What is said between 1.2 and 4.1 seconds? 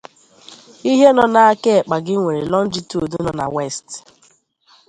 na aka-ikpa gi nwere longitude no na "West".